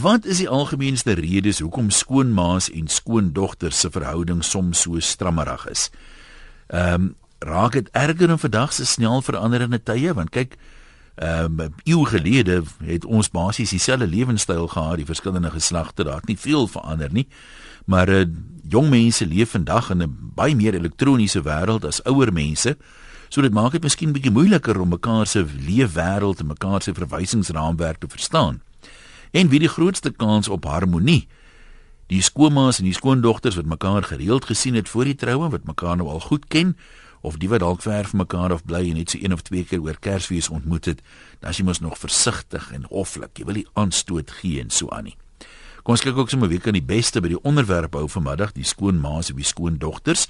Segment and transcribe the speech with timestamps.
[0.00, 5.90] Wat is die algemeenste redes hoekom skoonmaas en skoondogters se verhouding soms so strammerig is?
[6.66, 10.14] Ehm um, raak dit erger in vandag se snel veranderende tye?
[10.14, 10.56] Want kyk
[11.14, 16.28] ehm um, eeu gelede het ons basies dieselfde lewenstyl gehad die verskillende geslagte daar het
[16.28, 17.28] nie veel verander nie.
[17.84, 18.24] Maar uh,
[18.68, 22.76] jong mense leef vandag in 'n baie meer elektroniese wêreld as ouer mense.
[23.28, 27.98] So dit maak dit miskien bietjie moeiliker om mekaar se leefwêreld en mekaar se verwysingsraamwerk
[27.98, 28.60] te verstaan
[29.30, 31.26] en wie die grootste kans op harmonie
[32.06, 35.96] die skoonmaas en die skoondogters wat mekaar gereeld gesien het voor die troue wat mekaar
[35.96, 36.76] nou al goed ken
[37.26, 39.64] of die wat dalk ver van mekaar af bly en net so een of twee
[39.66, 41.00] keer oor Kersfees ontmoet het,
[41.40, 43.32] dan is jy mos nog versigtig en hoflik.
[43.38, 45.16] Jy wil nie aanstoot gee en so aan nie.
[45.82, 48.66] Kom ons kyk ook sommer wie kan die beste by die onderwerp hou vanmiddag, die
[48.66, 50.26] skoonmaas of die skoondogters,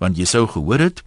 [0.00, 1.04] want jy sou gehoor het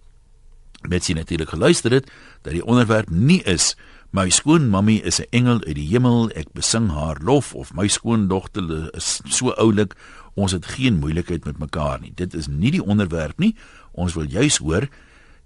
[0.84, 2.10] met sien natuurlik geluister het
[2.44, 3.72] dat die onderwerp nie is
[4.14, 8.94] my skoonmammie is 'n engel uit die hemel, ek besing haar lof of my skoondogter
[8.94, 9.94] is so oulik,
[10.34, 12.12] ons het geen moeilikheid met mekaar nie.
[12.14, 13.56] Dit is nie die onderwerp nie.
[13.92, 14.88] Ons wil juis hoor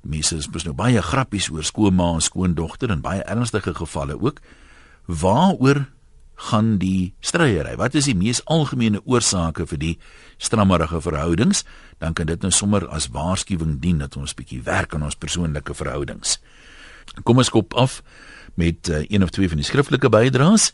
[0.03, 4.41] mense is mos nou baie grappies oor skoonma en skoondogter en baie ernstige gevalle ook.
[5.07, 5.87] Waaroor
[6.35, 7.77] gaan die stryery?
[7.77, 9.99] Wat is die mees algemene oorsake vir die
[10.39, 11.65] strammerige verhoudings?
[11.99, 15.75] Dan kan dit nou sommer as waarskuwing dien dat ons bietjie werk aan ons persoonlike
[15.75, 16.39] verhoudings.
[17.25, 18.03] Kom ons kop af
[18.55, 20.73] met uh, een of twee van die skriftelike bydraes.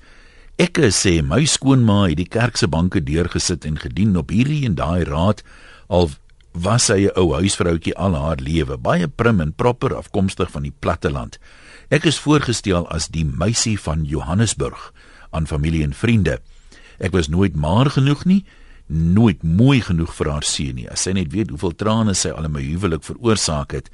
[0.56, 4.76] Ek sê my skoonma het die kerk se banke deurgesit en gedien op hierdie en
[4.78, 5.42] daai raad
[5.88, 6.10] al
[6.54, 10.74] was sy 'n ou huisvroutjie al haar lewe, baie prim en proper afkomstig van die
[10.78, 11.38] platte land.
[11.90, 14.92] Ek is voorgestel as die meisie van Johannesburg
[15.30, 16.38] aan familie en vriende.
[16.98, 18.44] Ek was nooit maar genoeg nie,
[18.86, 20.88] nooit mooi genoeg vir haar seun nie.
[20.90, 23.90] As sy net weet hoeveel trane sy al in my huwelik veroorsaak het.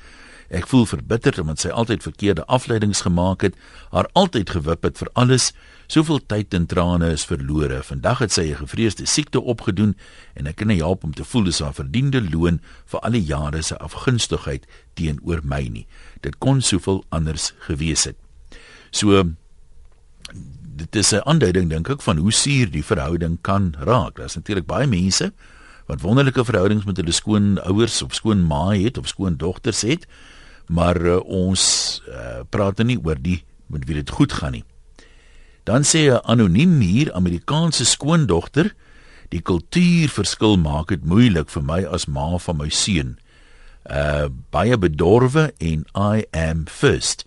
[0.50, 3.54] Ek voel verbitterd omdat sy altyd verkeerde afleidings gemaak het,
[3.90, 5.52] haar altyd gewip het vir alles
[5.90, 7.80] Soveel tyd en trane is verlore.
[7.82, 9.96] Vandag het sy 'n gevreesde siekte opgedoen
[10.34, 13.24] en ek kan nie help om te voel dis haar verdiende loon vir al die
[13.24, 15.86] jare se afgunstigheid teenoor my nie.
[16.20, 18.16] Dit kon soveel anders gewees het.
[18.90, 19.34] So
[20.76, 24.16] dit is 'n aanduiding dink ek van hoe suur die verhouding kan raak.
[24.16, 25.32] Daar's natuurlik baie mense
[25.86, 30.06] wat wonderlike verhoudings met hulle skoonouers of skoonma het of skoondogters het,
[30.70, 31.62] maar uh, ons
[32.06, 34.64] uh, praat nie oor die met wie dit goed gaan nie.
[35.66, 38.74] Dan sê 'n anoniem hier Amerikaanse skoondogter,
[39.28, 43.18] die kultuurverskil maak dit moeilik vir my as ma van my seun.
[43.86, 47.24] Uh baie bedorwe en I am first.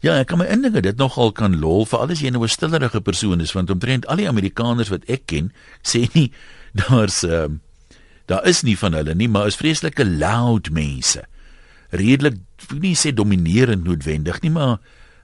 [0.00, 3.00] Ja, ek kan my indinge dit nogal kan lol vir alles jy nou 'n stillerige
[3.00, 5.52] persoon is want omtrent al die Amerikaners wat ek ken
[5.90, 6.30] sê nie
[6.72, 7.48] daar's uh
[8.26, 11.22] daar is nie van hulle nie, maar is vreeslike loud mense.
[11.90, 14.78] Redelik nie sê dominerend noodwendig nie, maar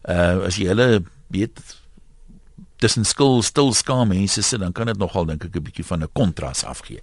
[0.09, 1.60] uh as jy hulle weet
[2.82, 6.03] tussen skil stil skaam mense sit dan kan dit nogal dink ek 'n bietjie van
[6.03, 7.00] 'n kontras afgee.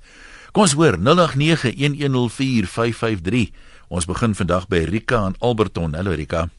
[0.51, 3.51] Kom ons hoor 0891104553.
[3.89, 5.93] Ons begin vandag by Rika in Alberton.
[5.93, 6.49] Hallo Rika.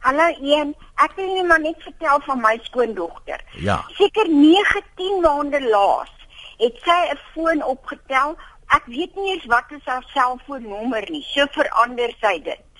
[0.00, 3.40] Hallo Ian, ek wil net maar net vertel van my skoondogter.
[3.54, 3.84] Ja.
[3.98, 6.10] Seker 9, 10 maande laas
[6.58, 8.36] het sy 'n foon opgetel.
[8.66, 11.22] Ek weet nie eens wat is haar selfoonnommer nie.
[11.22, 12.71] So verander sy dit.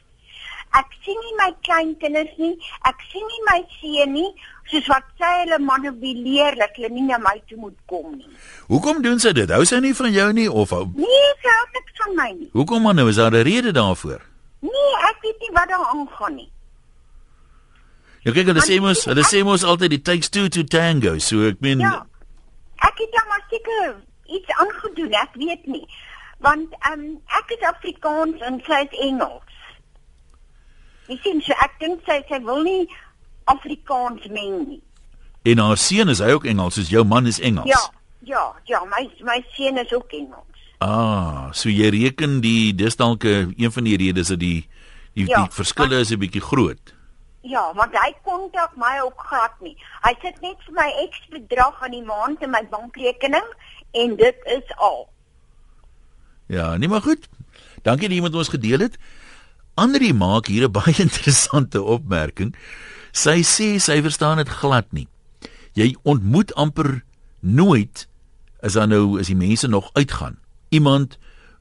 [0.79, 2.55] Ek sien nie my kleinkinders nie.
[2.89, 4.31] Ek sien nie my seun nie
[4.71, 8.31] soos wat sy hulle manipuleer dat hulle nie na my toe moet kom nie.
[8.71, 9.51] Hoekom doen sy dit?
[9.53, 12.49] Hou sy nie van jou nie of hou Nee, sy hou niks van my nie.
[12.57, 14.23] Hoekom man nou is daar 'n rede daarvoor?
[14.63, 16.51] Nee, ek weet nie wat daar aangaan nie.
[18.23, 21.43] Ja, kyk, hulle sê mos, hulle sê mos altyd it takes two to tango, so
[21.49, 22.07] ek meen Ja.
[22.79, 23.97] Ek het dan maar seker
[24.27, 25.87] iets aangedoen, ek weet nie.
[26.39, 29.52] Want ehm um, ek is Afrikaans en sy is Engels.
[31.09, 32.87] Jy sien, so ek dink sy sy wil nie
[33.51, 34.83] Afrikaans meng nie.
[35.43, 37.71] En haar seun is hy ook Engels, soos jou man is Engels.
[37.71, 37.83] Ja,
[38.29, 40.67] ja, ja, my my seun is ook Engels.
[40.83, 44.69] Ah, so jy reken die dis dalk 'n een van die redes dat die
[45.15, 46.95] die, Ja, die verskille is 'n bietjie groot.
[47.43, 49.77] Ja, want hy kontak my ook glad nie.
[50.03, 53.49] Hy sit net vir my X bedrag aan die maand in my bankrekening
[53.91, 55.09] en dit is al.
[56.47, 57.29] Ja, nee maar goed.
[57.83, 58.99] Dankie dat jy met ons gedeel het.
[59.75, 62.55] Andri maak hier 'n baie interessante opmerking.
[63.13, 65.09] Sy sê sy verstaan dit glad nie.
[65.75, 67.05] Jy ontmoet amper
[67.41, 68.09] nooit
[68.63, 70.39] as dan nou as die mense nog uitgaan.
[70.69, 71.19] Iemand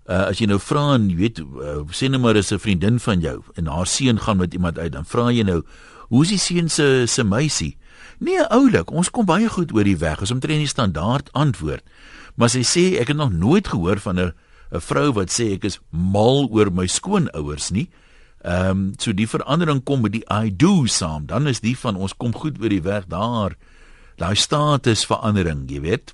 [0.08, 3.00] uh, as jy nou vra en jy weet uh, sê net maar is 'n vriendin
[3.00, 5.64] van jou en haar seun gaan met iemand uit dan vra jy nou
[6.10, 7.78] hoe is die seun se se meisie?
[8.20, 10.20] Nee, oulik, ons kom baie goed oor die weg.
[10.20, 11.84] Ons omtrent die standaard antwoord.
[12.36, 14.34] Maar sy sê ek het nog nooit gehoor van 'n
[14.72, 17.90] 'n vrou wat sê ek is mal oor my skoonouers nie.
[18.44, 21.26] Ehm um, so die verandering kom met die I do saam.
[21.26, 23.56] Dan is die van ons kom goed oor die weg daar
[24.18, 26.14] daai statusverandering, jy weet.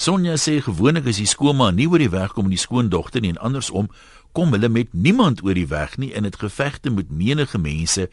[0.00, 3.34] Sonja sê gewoonlik as die skoonma nie oor die weg kom met die skoondogter nie
[3.34, 3.90] en andersom
[4.32, 8.06] kom hulle met niemand oor die weg nie in dit gevegte met menige mense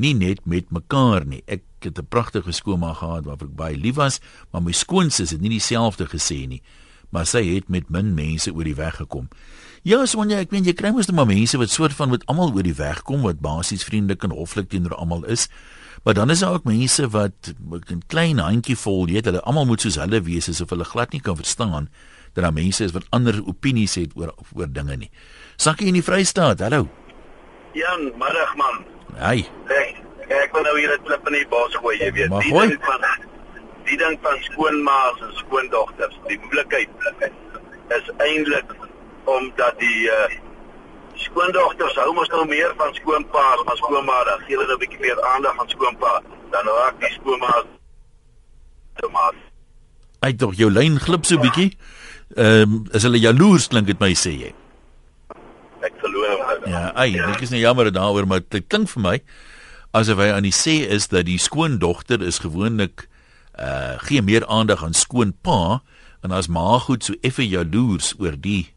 [0.00, 1.42] nie net met mekaar nie.
[1.46, 4.20] Ek het 'n pragtige skoonma gehad waarvoor ek baie lief was,
[4.52, 6.62] maar my skoonsis het nie dieselfde gesê nie.
[7.14, 9.28] Maar sy het met min mense oor die weg gekom.
[9.86, 12.50] Ja, Sonja, ek weet jy kry mos net maar mense wat soort van met almal
[12.56, 15.46] oor die weg kom wat basies vriendelik en hoflik teenoor almal is.
[16.04, 19.66] Maar dan is daar ook mense wat 'n klein handjie vol, jy weet, hulle almal
[19.66, 21.88] moet soos hulle wees asof hulle glad nie kan verstaan
[22.34, 25.10] dat daar mense is wat ander opinies het oor oor dinge nie.
[25.56, 26.60] Sakkie in die Vrystaat.
[26.60, 26.88] Hallo.
[27.72, 28.84] Jan, middag man.
[29.14, 29.46] Hey.
[29.68, 32.28] Ek ek wil nou hier 'n klip in die bos gooi, jy weet.
[32.28, 32.78] Maar gooi.
[33.84, 36.88] Van die ding van skoonmaas en skoondogters, die moeilikheid
[37.92, 38.72] is eintlik
[39.24, 40.28] omdat die uh,
[41.14, 45.20] skoondogters hou mos nou meer van skoonpaas, maar skoonma dan gee hulle 'n bietjie meer
[45.34, 47.64] aandag aan skoonpa dan raak die skoonmaas
[48.96, 49.36] te maas.
[50.20, 51.76] Hy tog jou lyn glip so bietjie.
[52.36, 54.52] Ehm um, is hulle jaloers klink dit my sê jy.
[55.80, 56.70] Ek verloor hom.
[56.70, 59.20] Ja, ai, ek is nou jammer daaroor, maar dit klink vir my
[59.92, 63.08] asof hy aan die sê is dat die skoondogter is gewoonlik
[63.58, 65.82] uh gee meer aandag aan skoonpa
[66.22, 68.74] en as ma goed so effe jaloers oor die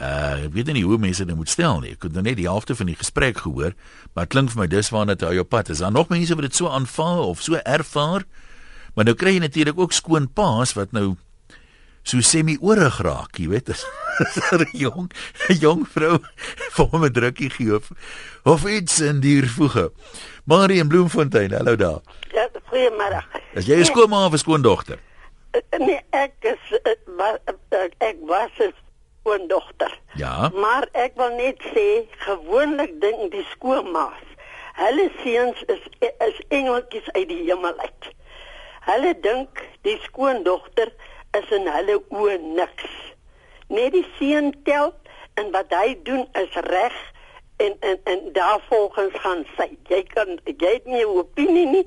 [0.00, 1.94] uh ek weet nie hoe mense dit moet stel nie.
[1.96, 3.72] Ek het nou net die helfte van die gesprek gehoor,
[4.14, 5.80] maar klink vir my dis waarna dit op pad is.
[5.80, 8.26] Daar nog mense wat dit so aanvaar of so ervaar.
[8.94, 11.16] Maar nou kry jy natuurlik ook skoonpaas wat nou
[12.06, 13.72] so semi-oorig raak, jy weet.
[14.22, 15.10] As 'n jong
[15.60, 16.16] jong vrou
[16.76, 17.90] vir hom 'n drukkie gee of,
[18.44, 19.90] of iets in die voege.
[20.44, 22.00] Marie in Bloemfontein, hallo daar.
[22.32, 23.22] Ja, goeiemôre.
[23.56, 24.98] As jy 'n skoonma of 'n skoondogter?
[25.78, 26.92] Nee, ek is eh,
[27.70, 28.74] eh, ek was 'n
[29.20, 29.98] skoondogter.
[30.14, 30.50] Ja.
[30.54, 34.26] Maar ek wil net sê gewoonlik dink die skoonmaas,
[34.72, 35.82] hulle seuns is
[36.18, 38.12] is engeltjies uit die hemel uit.
[38.86, 40.92] Hulle dink die skoondogter
[41.38, 42.86] is in hulle oë niks.
[43.68, 44.94] Net die seun tel
[45.34, 46.94] en wat hy doen is reg
[47.56, 49.70] en en en daarvolgens gaan sy.
[49.88, 51.86] Jy kan jy het nie 'n opinie nie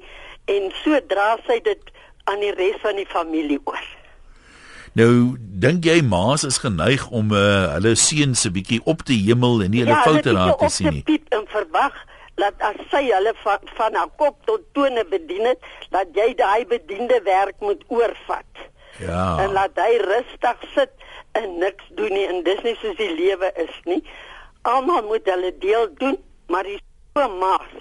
[0.55, 1.95] en so dra sy dit
[2.29, 3.87] aan die res van die familie oor.
[4.97, 9.61] Nou, dink jy ma's is geneig om uh, hulle seuns 'n bietjie op te hemel
[9.63, 11.03] en nie hulle foute raak te sien nie?
[11.05, 11.95] Ja, piep en verwag
[12.39, 15.61] dat as sy hulle van, van haar kop tot tone bedien het,
[15.91, 18.63] dat jy daai bediende werk moet oorvat.
[18.99, 19.39] Ja.
[19.43, 20.93] En laat hy rustig sit
[21.37, 24.01] en niks doen nie en dis nie soos die lewe is nie.
[24.67, 26.17] Almal moet hulle deel doen,
[26.47, 26.79] maar die
[27.13, 27.75] maas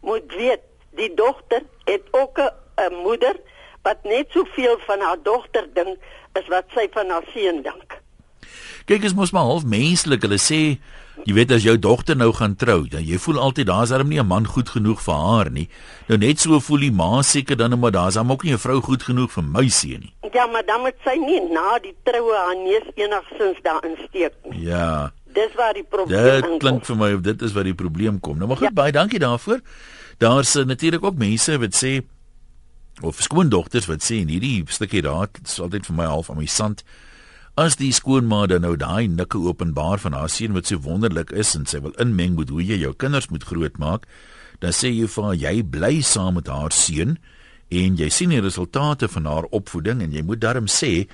[0.00, 0.62] moet weet
[0.96, 3.36] die dogter het ook 'n moeder
[3.82, 5.98] wat net soveel van haar dogter dink
[6.32, 8.02] as wat sy van haar seun dink.
[8.86, 10.22] Kyk, is mos maar half menslik.
[10.22, 10.78] Hulle sê,
[11.24, 14.18] jy weet as jou dogter nou gaan trou, dan jy voel altyd daar's darm nie
[14.20, 15.68] 'n man goed genoeg vir haar nie.
[16.08, 18.80] Nou net so voel die ma seker dan maar daar's hom ook nie 'n vrou
[18.82, 20.14] goed genoeg vir my seun nie.
[20.32, 24.60] Ja, maar dan moet sy nie na die troue haar neus enigsins daarin steek nie.
[24.66, 25.12] Ja.
[25.32, 26.58] Dis waar die probleem Dit inkom.
[26.58, 28.36] klink vir my of dit is wat die probleem kom.
[28.36, 28.72] Nou maar goed, Ja.
[28.74, 29.60] baie dankie daarvoor.
[30.18, 32.02] Daar's uh, natuurlik ook mense wat sê
[33.02, 36.84] of skoondogters wat sê hierdie stukkie raad is altyd vir my half amusant.
[37.58, 41.54] As die skoonma dan nou daai nikke openbaar van haar seun wat so wonderlik is
[41.54, 44.08] en sy wil inmeng met hoe jy jou kinders moet grootmaak,
[44.62, 47.18] dan sê jy vir haar jy bly saam met haar seun
[47.74, 51.06] en jy sien die resultate van haar opvoeding en jy moet darm sê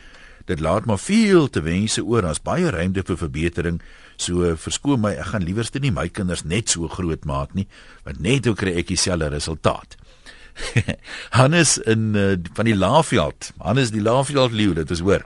[0.49, 3.81] dit laat maar veel te wense oor as baie ruimte vir verbetering.
[4.21, 7.65] So verskoon my, ek gaan liewerste nie my kinders net so groot maak nie,
[8.05, 9.97] want net hoe kry ek dieselfde resultaat.
[11.39, 13.53] Hannes in uh, van die Laafveld.
[13.65, 15.25] Hannes die Laafveld leeu, dit is hoor.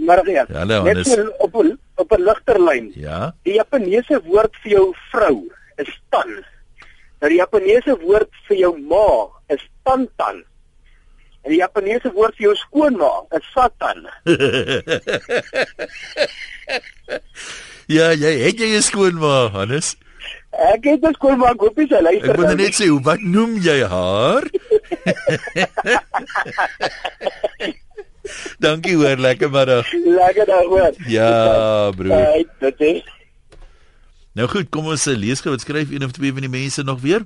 [0.00, 1.12] Maar ja, Hallo, net Hannes.
[1.12, 2.92] so op 'n op 'n ligterlyn.
[2.94, 3.34] Ja.
[3.44, 5.44] Die Japaneese woord vir jou vrou
[5.76, 6.30] is tan.
[7.20, 10.42] Nou die Japaneese woord vir jou ma is tantan.
[11.44, 14.08] En die Japaneese woord vir jou skoonma is satan.
[17.86, 19.96] Ja, jy het jy 'n skoonma, Hannes.
[20.50, 22.30] Ek het 'n skoonma, ek hoop sy luister.
[22.30, 24.42] Ek wil nou net sê, hoe wat noem jy haar?
[28.58, 29.92] Dankie hoor, lekker middag.
[29.92, 30.92] Lekker daar hoor.
[31.06, 32.12] Ja, broer.
[32.12, 33.02] Hey, dit is
[34.34, 37.00] Nou goed, kom ons lees gou wat skryf een of twee van die mense nog
[37.00, 37.22] weer.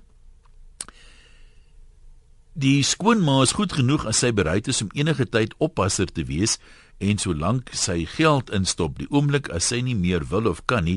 [2.59, 6.57] Die skoonma is goed genoeg as sy bereid is om enige tyd oppasser te wees
[6.99, 10.97] en solank sy geld instop, die oomblik as sy nie meer wil of kan nie,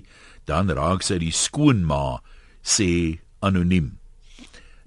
[0.50, 2.18] dan raak sy die skoonma,
[2.66, 3.92] sê anoniem.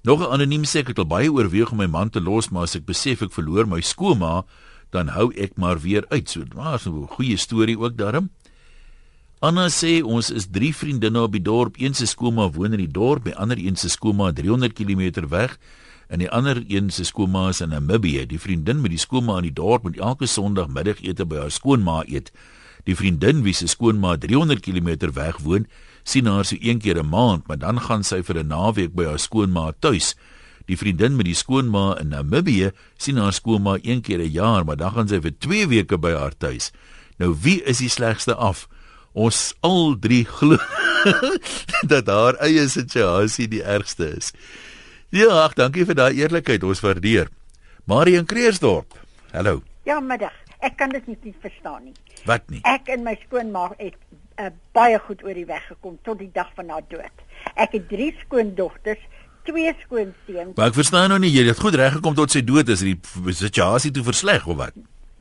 [0.02, 2.64] Nog 'n anoniem sê ek het al baie oorweeg om my man te los, maar
[2.64, 4.42] as ek besef ek verloor my skoonma,
[4.90, 6.28] dan hou ek maar weer uit.
[6.28, 8.30] So, maar so 'n goeie storie ook daarom.
[9.40, 11.76] Anna sê ons is drie vriendinne op die dorp.
[11.78, 15.58] Een se skoonma woon in die dorp, die ander een se skoonma 300 km weg.
[16.08, 18.26] En die ander een se skoonma is in Namibië.
[18.26, 22.02] Die vriendin met die skoonma in die dorp moet elke Sondag middagete by haar skoonma
[22.06, 22.32] eet.
[22.84, 25.66] Die vriendin wie se skoonma 300 km weg woon,
[26.04, 29.04] sien haar so een keer 'n maand, maar dan gaan sy vir 'n naweek by
[29.04, 30.14] haar skoonma tuis.
[30.64, 34.76] Die vriendin met die skoonma in Namibië sien haar skoonma een keer 'n jaar, maar
[34.76, 36.72] dan gaan sy vir 2 weke by haar tuis.
[37.18, 38.68] Nou wie is die slegste af?
[39.12, 40.56] Ons al drie glo
[41.92, 44.32] dat haar eie situasie die ergste is.
[45.14, 47.28] Ja, ag, dankie vir daai eerlikheid, ons waardeer.
[47.86, 48.96] Marie in Kreersdorp.
[49.30, 49.60] Hallo.
[49.86, 50.34] Ja, middag.
[50.58, 51.94] Ek kan dit nie verstaan nie.
[52.26, 52.58] Wat nie?
[52.66, 53.94] Ek en my skoonma het
[54.42, 57.22] uh, baie goed oor die weg gekom tot die dag van haar dood.
[57.54, 59.06] Ek het drie skoondogters,
[59.46, 60.56] twee skoonseuns.
[60.58, 62.98] Maar ek verstaan nou nie jy het goed reg gekom tot sy dood is die
[63.30, 64.74] situasie toe versleg of wat?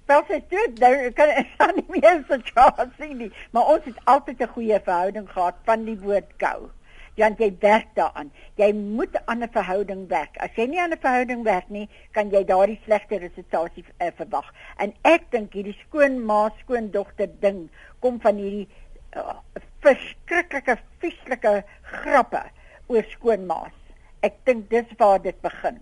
[0.09, 4.41] Wel sy dood, nou kan ek nie meer so situasie nie, maar ons het altyd
[4.41, 6.73] 'n goeie verhouding gehad van die woord gou.
[7.15, 8.31] Jan jy werk daaraan.
[8.57, 10.37] Jy moet aan 'n verhouding werk.
[10.37, 14.53] As jy nie aan 'n verhouding werk nie, kan jy daardie slegte resultate uh, verwag.
[14.77, 18.67] En ek dink hierdie skoonma skoondogter ding kom van hierdie
[19.15, 19.37] uh,
[19.85, 22.43] verskriklike vieslike grappe
[22.87, 23.77] oor skoonmaas.
[24.23, 25.79] Ek dink dis waar dit begin.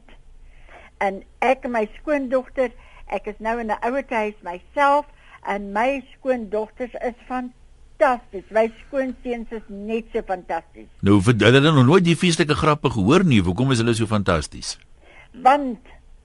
[0.99, 2.71] En ek en my skoondogter,
[3.07, 5.05] ek is nou in 'n ouer huis myself
[5.47, 7.53] en my skoondogters is van
[8.01, 8.43] fantasties.
[8.51, 10.89] My skoonseuns is net so fantasties.
[11.01, 13.41] Nou, hulle het nog nooit die feestelike grappe gehoor nie.
[13.41, 14.77] Hoekom is hulle so fantasties?
[15.43, 15.79] Want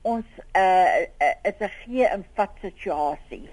[0.07, 3.49] ons uh, uh is 'n gee en vat situasie.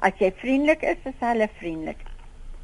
[0.00, 1.98] As jy vriendelik is, is hulle vriendelik.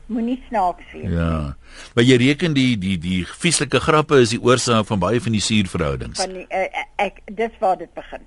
[0.06, 1.10] Moenie snaaks wees.
[1.10, 1.56] Ja.
[1.94, 5.40] Maar jy reken die die die feestelike grappe is die oorsaak van baie van die
[5.40, 6.20] suurverhoudings.
[6.20, 8.22] Van die, uh, ek dis waar dit begin.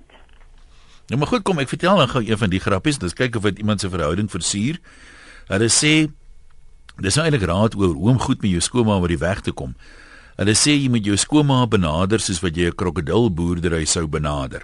[1.08, 2.98] Nou maar goed, kom ek vertel dan gou een van die grappies.
[2.98, 4.78] Dis kyk of dit iemand se verhouding versuur.
[5.48, 6.06] Hulle sê
[7.00, 9.54] Dis nou eintlik raad oor hoe om goed met jou skoonma oor die weg te
[9.56, 9.72] kom.
[10.36, 14.62] Hulle sê jy moet jou skoonma benader soos wat jy 'n krokodilboerdery sou benader.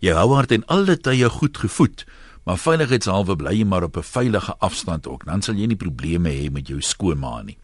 [0.00, 2.04] Jy hou haar ten alle tye goed gevoed,
[2.44, 5.24] maar veiligheidshalwe bly jy maar op 'n veilige afstand ook.
[5.24, 7.56] Dan sal jy nie probleme hê met jou skoonma nie.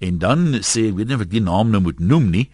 [0.00, 2.50] En dan sê ek weet nie of ek die naam nou moet noem nie.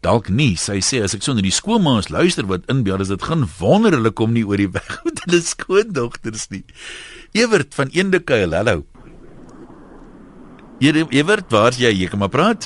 [0.00, 0.56] Dalk nie.
[0.56, 4.10] Sy sê as ek sonder die skoonma's luister wat inbel, is dit geen wonder hulle
[4.10, 6.64] kom nie oor die weg met hulle skoondogters nie.
[7.32, 8.84] Ewert van Eendekuil, hallo.
[10.82, 11.92] Hier Evert, waar's jy?
[11.94, 12.64] Jy kan maar praat.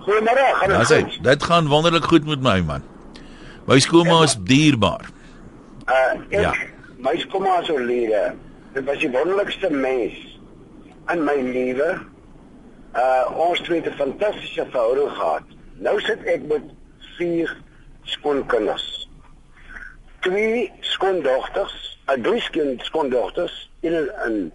[0.00, 1.16] Goeiemôre, gaan dit goed?
[1.26, 2.84] Dit gaan wonderlik goed met my man.
[3.68, 5.04] My skoolma is dierbaar.
[5.84, 5.98] Uh
[6.30, 6.52] ek, ja.
[7.04, 8.22] My skoolma is oorlede.
[8.72, 10.16] Dit was die wonderlikste mens
[11.12, 11.90] in my lewe.
[12.96, 15.44] Uh ons het 'n fantastiese verhouding gehad.
[15.84, 16.64] Nou sit ek met
[17.18, 17.56] vier
[18.02, 19.08] skoonkinders.
[20.20, 23.92] Twee skoondogters, 'n drie skoondogters in
[24.24, 24.52] in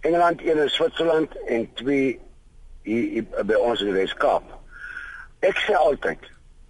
[0.00, 2.20] Engeland, een in Switserland en twee
[2.86, 4.48] hier, hier by ons in die Weskaap.
[5.46, 6.22] Ek sê altyd,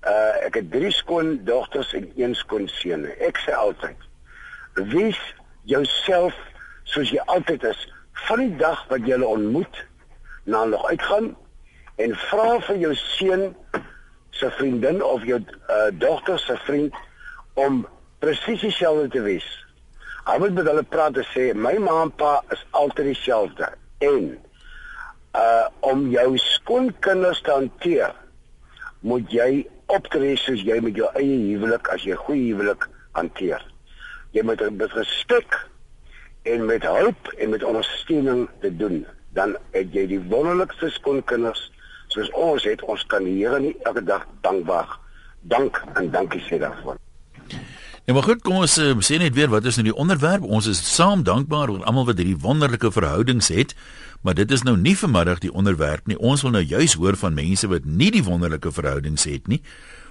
[0.07, 3.07] uh ek het drie skoon dogters en een skoon seun.
[3.23, 3.99] Ek sê altyd,
[4.93, 5.21] wees
[5.71, 6.37] jouself
[6.87, 7.81] soos jy altyd is
[8.27, 9.83] van die dag wat jy hulle ontmoet
[10.47, 11.33] na nog uitgaan
[12.03, 13.49] en vra vir jou seun
[14.37, 16.95] se vriendin of jou uh, dogter se vriend
[17.55, 17.87] om
[18.21, 19.47] presies dieselfde te wees.
[20.27, 23.71] Hy moet met hulle praat en sê my ma en pa is altyd dieselfde
[24.05, 24.35] en
[25.37, 28.15] uh om jou skoonkinders te hanteer
[29.07, 32.89] moet jy optree soos jy met jou eie huwelik as jy goeie huwelik
[33.19, 33.63] hanteer
[34.35, 35.59] jy moet met respek
[36.47, 39.05] en met hulp en met ondersteuning te doen
[39.39, 41.67] dan het jy die wonderlikste skoonkinders
[42.15, 44.97] soos ons het ons kan die Here nie elke dag dankbaar
[45.53, 46.97] dank en dankie sê daarvoor
[48.07, 50.45] Ja maar goed, kom ons uh, sê net weer wat is nou die onderwerp?
[50.47, 53.75] Ons is saam dankbaar oor almal wat hierdie wonderlike verhoudings het.
[54.21, 56.19] Maar dit is nou nie vanmiddag die onderwerp nie.
[56.19, 59.63] Ons wil nou juis hoor van mense wat nie die wonderlike verhoudings het nie.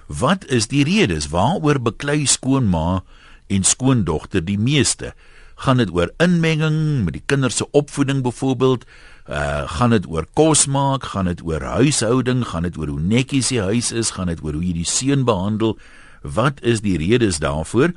[0.07, 3.01] Wat is die redes waaroor beklei skoonma
[3.47, 5.13] en skoondogter die meeste?
[5.55, 8.85] Gaan dit oor inmenging met die kinders se opvoeding byvoorbeeld?
[9.25, 13.49] Uh gaan dit oor kos maak, gaan dit oor huishouding, gaan dit oor hoe netjies
[13.49, 15.77] die huis is, gaan dit oor hoe jy die seun behandel?
[16.21, 17.95] Wat is die redes daarvoor?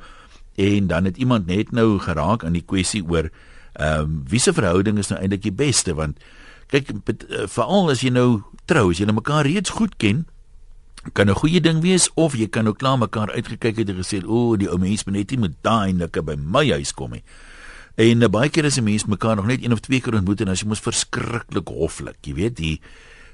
[0.57, 3.29] En dan het iemand net nou geraak aan die kwessie oor
[3.79, 6.19] ehm um, wie se verhouding is nou eintlik die beste want
[6.69, 10.25] kyk uh, veral as jy nou trou, as jy mekaar reeds goed ken,
[11.13, 14.23] kan 'n goeie ding wees of jy kan ook klaar mekaar uitgekyk het en gesê
[14.25, 17.23] o, die ou mens moet net nie met daai nikke by my huis kom nie.
[17.95, 20.41] En uh, baie keer as 'n mens mekaar nog net een of twee keer ontmoet
[20.41, 22.81] en as jy mos verskriklik hoflik, jy weet, die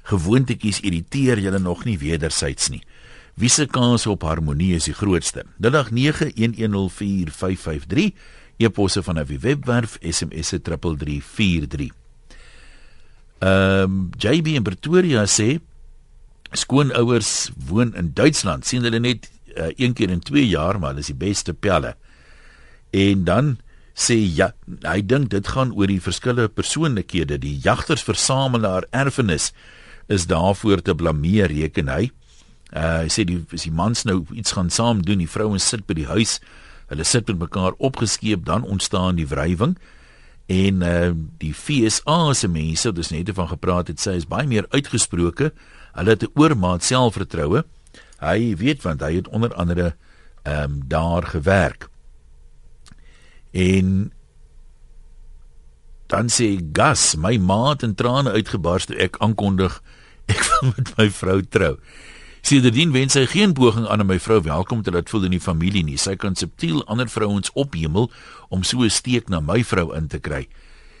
[0.06, 2.82] gewoontetjies irriteer julle nog nie wedersyds nie.
[3.36, 5.44] Wie se kans op harmonie is die grootste?
[5.58, 8.12] Dag 91104553
[8.56, 11.90] e-posse van 'n webwerf SMS se 3343.
[13.38, 15.60] Ehm um, JB in Pretoria sê
[16.52, 18.66] skoonouers woon in Duitsland.
[18.66, 21.96] sien hulle net uh, een keer in 2 jaar, maar dis die beste pelle.
[22.90, 23.56] En dan
[23.96, 24.52] sê ja,
[24.84, 29.52] hy dink dit gaan oor die verskillende persoonlikhede, die jagtersversamelaar erfenis
[30.12, 32.10] is daarvoor te blameer, reken hy.
[32.72, 35.86] Uh hy sê die as die mans nou iets gaan saam doen, die vrouens sit
[35.86, 36.38] by die huis,
[36.86, 39.76] hulle sit met mekaar opgeskeep, dan ontstaan die wrywing.
[40.46, 44.66] En uh die FSA se mense, dis net van gepraat het, sê is baie meer
[44.70, 45.52] uitgesproke.
[45.92, 47.64] Hulle het 'n oormaat selfvertroue.
[48.20, 49.94] Hy weet want hy het onder andere
[50.42, 51.88] ehm um, daar gewerk.
[53.50, 54.12] En
[56.06, 59.82] dan sê Gas, my maat in trane uitgebars toe ek aankondig
[60.32, 61.76] ek wil met my vrou trou.
[62.46, 65.42] Sedertdien wens sy geen poging aan om my vrou welkom te laat voel in die
[65.42, 65.96] familie nie.
[65.98, 68.06] Sy kan subtiel ander vrouens ophemel
[68.54, 70.46] om so 'n steek na my vrou in te kry.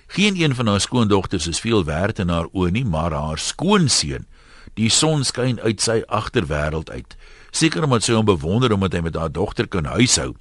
[0.08, 4.26] Geen een van haar skoondogters is veel werd in haar oë nie, maar haar skoonseun
[4.74, 7.16] Die son skyn uit sy agterwêreld uit.
[7.50, 10.34] Seker omdat sy hom bewonder omdat hy met haar dogter kan huishou.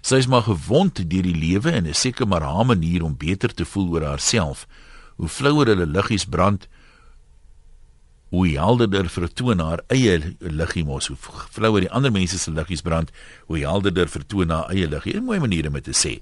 [0.00, 3.54] Sy is maar gewond deur die lewe en is seker maar haar manier om beter
[3.54, 4.66] te voel oor haarself.
[5.16, 6.68] Hoe flouer hulle liggies brand,
[8.28, 11.06] hoe helderder vertoon haar eie liggie mos.
[11.06, 11.16] Hoe
[11.50, 13.10] flouer die ander mense se liggies brand,
[13.46, 15.16] hoe helderder vertoon haar eie liggie.
[15.16, 16.20] 'n Mooi manier om dit te sê.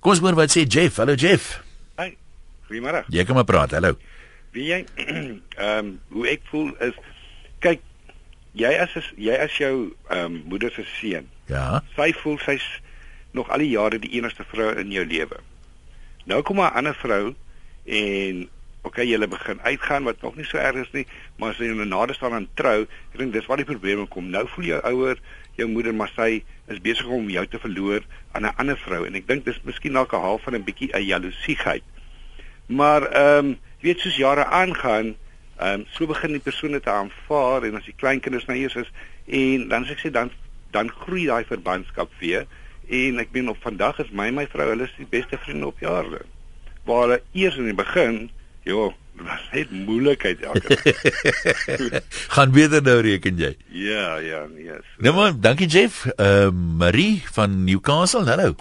[0.00, 0.96] Kom ons hoor wat sê Jeff.
[0.96, 1.62] Hallo Jeff.
[1.96, 2.16] Hi.
[2.68, 3.04] Goeiemôre.
[3.08, 3.70] Jy kom maar praat.
[3.70, 3.96] Hallo
[4.54, 6.96] wie jy ehm um, hoe ek voel is
[7.64, 7.82] kyk
[8.54, 9.74] jy as is, jy as jou
[10.08, 11.28] ehm um, moeder se seun.
[11.50, 11.82] Ja.
[11.98, 12.66] Sy voel sy's
[13.34, 15.40] nog al die jare die enigste vrou in jou lewe.
[16.30, 17.34] Nou kom 'n ander vrou
[17.84, 18.46] en
[18.84, 21.06] okay, julle begin uitgaan wat nog nie so erg is nie,
[21.38, 24.28] maar as jy nou nader staan aan trou, ek dink dis waar die probleme kom.
[24.30, 25.20] Nou voel jou ouer,
[25.56, 29.14] jou moeder, maar sy is besig om jou te verloor aan 'n ander vrou en
[29.14, 31.84] ek dink dis miskien dalk 'n half van 'n bietjie 'n jaloesiegheid.
[32.66, 35.16] Maar ehm um, weet soos jare aangaan,
[35.58, 38.90] ehm um, so begin die persone te aanvaar en as die kleinkinders nou eers is
[39.26, 40.30] en dan sê ek sê dan
[40.70, 42.46] dan groei daai verbandskap weer
[42.88, 45.78] en ek meen op vandag is my my vrou hulle is die beste vriende op
[45.80, 46.24] jare.
[46.84, 48.30] Waar hulle eers in die begin,
[48.64, 50.78] ja, was net moeilikheid elke.
[52.36, 53.52] gaan weer nou reken jy?
[53.68, 54.72] Ja, ja, nee.
[54.72, 55.02] So.
[55.06, 56.04] Nou maar, dankie Jeff.
[56.06, 58.24] Ehm uh, Marie van Newcastle.
[58.24, 58.54] Hallo.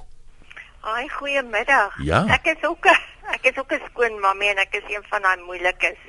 [0.84, 1.96] Ai, goeiemiddag.
[2.04, 2.26] Ja.
[2.28, 2.86] Ek is ook
[3.32, 6.00] ek is ook 'n skoonmammie en ek is een van daai moeilikes.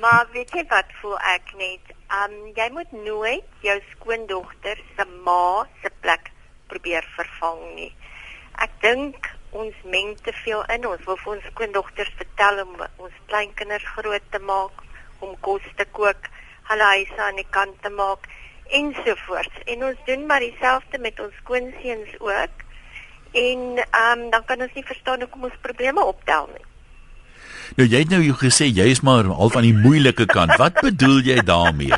[0.00, 1.84] Maar weet jy wat voel ek net?
[2.20, 6.30] Um jy moet nooit jou skoondogter se ma se plek
[6.66, 7.92] probeer vervang nie.
[8.60, 10.86] Ek dink ons meng te veel in.
[10.86, 14.84] Ons wil vir ons skoondogters vertel om ons kleinkinders groot te maak,
[15.20, 16.30] om kos te kook,
[16.70, 18.28] hulle huise aan die kant te maak
[18.70, 19.62] ensovoorts.
[19.66, 22.66] En ons doen maar dieselfde met ons skoonseuns ook
[23.30, 26.66] en ehm um, dan kan ons nie verstaan hoekom ons probleme optel nie.
[27.78, 30.56] Nou jy het nou jy gesê jy is maar half aan die moeilike kant.
[30.58, 31.94] Wat bedoel jy daarmee?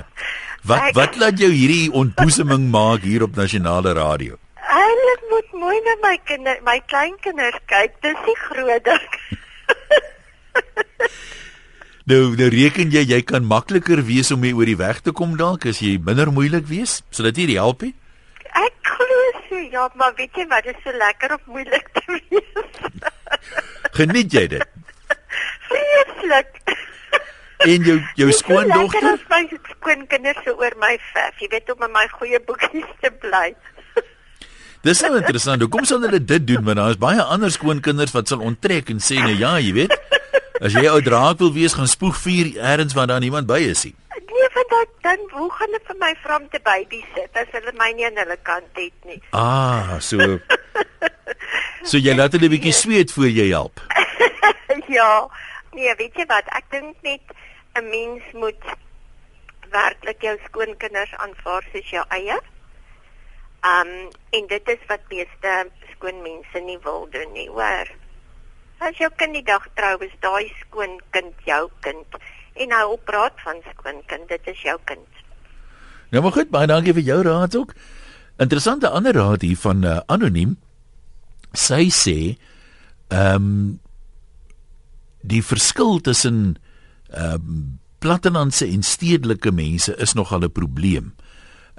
[0.68, 4.36] Wat ek, wat laat jou hierdie ontboeseming maak hier op nasionale radio?
[4.72, 7.98] Hulle moet mooi na my kinder, my kleinkinders kyk.
[8.04, 9.08] Dis nie groot ding.
[12.10, 15.34] nou, nou reken jy jy kan makliker wees om hier oor die weg te kom
[15.40, 17.00] dalk as jy minder moeilik wees?
[17.12, 17.84] Sal dit hier help?
[17.84, 17.92] He?
[18.62, 22.06] Ek glo so, ja, maar weet jy wat, dit is so lekker om moeilik te
[22.16, 22.80] wees.
[23.98, 24.80] Geniet jy dit?
[25.68, 26.62] Vreeslik.
[27.62, 29.04] En jou jou skoondogter?
[29.04, 29.42] Ek het my
[29.76, 31.36] skoonkinders so oor my verf.
[31.44, 33.52] Jy weet om met my goeie boekies te bly.
[34.82, 35.62] Dis nou interessant.
[35.62, 36.64] Hoekom sal hulle dit doen?
[36.64, 39.94] Want daar is baie ander skoonkinders wat sal onttrek en sê nee, ja, jy weet.
[40.62, 43.84] As jy ou draak wil wees, gaan spoeg vuur elders waar daar niemand by is
[43.84, 43.94] nie
[44.52, 47.88] van dat dan hoe gaan hulle vir my vra om te babysit as hulle my
[47.96, 49.20] nie aan hulle kant het nie.
[49.30, 50.38] Ah, so.
[51.88, 53.80] so jy laat hulle 'n bietjie sweet voor jy help.
[54.98, 55.12] ja.
[55.72, 56.48] Nee, weet jy wat?
[56.58, 57.24] Ek dink net
[57.80, 58.62] 'n mens moet
[59.72, 62.36] werklik jou skoonkinders aanvaar soos jou eie.
[63.62, 65.50] Um en dit is wat meeste
[65.94, 67.90] skoonmense nie wil doen nie, hoor.
[68.82, 72.16] As jou kind die dag trou is, daai skoonkind jou kind
[72.52, 75.20] en nou op raad van skoonkind, dit is jou kind.
[76.12, 77.74] Nou maar goed, baie dankie vir jou raad ook.
[78.42, 80.56] Interessante ander raad hier van uh, anoniem.
[81.52, 82.18] Sy sê
[83.12, 83.78] ehm um,
[85.22, 86.58] die verskil tussen
[87.14, 91.14] ehm um, plattelandse en stedelike mense is nogal 'n probleem.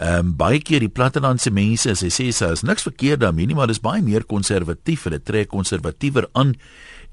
[0.03, 3.47] Ehm um, baie keer die plattelandse mense, as hy sê sy is niks verkeerd daarmee
[3.47, 5.05] nie, maar dis baie meer konservatief.
[5.07, 6.57] Hulle trek konservatiewer aan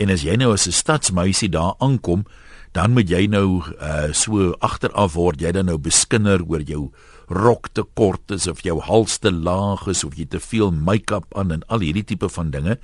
[0.00, 2.24] en as jy nou as 'n stadsmeisie daar aankom,
[2.72, 6.90] dan moet jy nou uh so agteraf word jy dan nou beskinder oor jou
[7.28, 11.26] rok te kort is of jou hals te laag is of jy te veel make-up
[11.36, 12.78] aan en al hierdie tipe van dinge.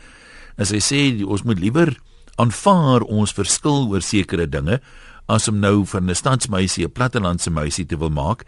[0.57, 1.97] As hy sê ons moet liewer
[2.39, 4.81] aanvaar ons verskil oor sekere dinge
[5.27, 8.45] as om nou van 'n stadsmeisie 'n plattelandse meisie te wil maak,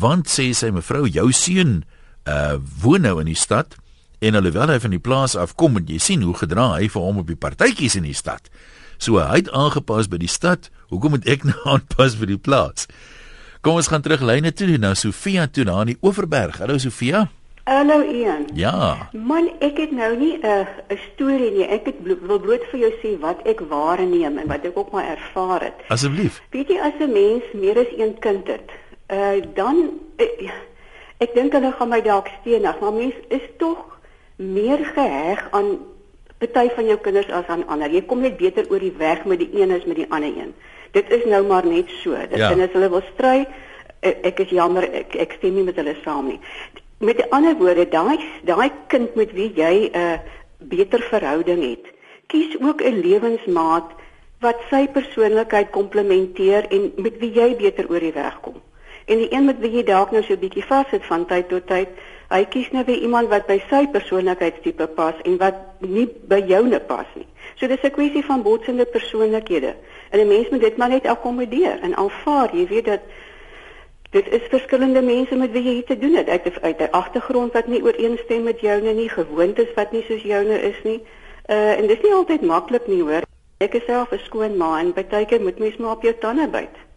[0.00, 1.82] want sê sy mevrou jou seun
[2.28, 3.76] uh woon nou in die stad
[4.20, 7.22] en alhoewel hy van die plaas afkom en jy sien hoe gedra hy vir hom
[7.22, 8.50] op die partytjies in die stad.
[9.00, 10.68] So hy het aangepas by die stad.
[10.92, 12.88] Hoekom moet ek nou aanpas vir die plaas?
[13.64, 16.60] Kom ons gaan terug lyne toe na Sofia toe na in die Oeverberg.
[16.60, 17.28] Hallo Sofia.
[17.68, 18.46] Hallo Ian.
[18.56, 19.08] Ja.
[19.12, 21.66] Man, ek het nou nie 'n uh, 'n storie nie.
[21.68, 24.90] Ek het blo wil bloot vir jou sê wat ek waarneem en wat ek ook
[24.92, 25.76] maar ervaar het.
[25.88, 26.40] Asseblief.
[26.50, 28.70] Weet jy as 'n mens meer as een kind het,
[29.12, 30.50] uh dan uh,
[31.18, 33.98] ek dink hulle gaan my dalk steenig, maar mens is tog
[34.36, 35.78] meer geheg aan
[36.40, 37.92] party van jou kinders as aan ander.
[37.92, 40.54] Jy kom net beter oor die weg met die een as met die ander een.
[40.96, 42.16] Dit is nou maar net so.
[42.16, 42.50] Dit ja.
[42.50, 43.44] en as hulle wil stry,
[44.00, 46.40] ek, ek is jammer, ek ek stem nie met hulle saam nie.
[47.04, 48.16] Met ander woorde, daai
[48.48, 50.18] daai kind met wie jy 'n uh,
[50.72, 51.92] beter verhouding het,
[52.28, 53.92] kies ook 'n lewensmaat
[54.40, 58.56] wat sy persoonlikheid komplementeer en met wie jy beter oor die weg kom.
[59.10, 61.66] En die een met wie jy dalk nou so 'n bietjie vassit van tyd tot
[61.66, 61.88] tyd,
[62.30, 66.78] hy kies nou weer iemand wat by sy persoonlikheidstipe pas en wat nie by joune
[66.80, 67.26] pas nie.
[67.58, 69.74] So dis 'n kwessie van botsende persoonlikhede.
[70.10, 72.56] En 'n mens moet dit maar net akkommodeer en aanvaar.
[72.56, 73.00] Jy weet dat
[74.10, 77.52] dit is verskillende mense met wie jy hier te doen het uit uit 'n agtergrond
[77.52, 81.02] wat nie ooreenstem met joune nie, gewoontes wat nie soos joune is nie.
[81.48, 83.22] Uh en dis nie altyd maklik nie, hoor.
[83.58, 86.48] Ek is self 'n skoon ma en baie keer moet mens maar op jou tande
[86.48, 86.89] byt.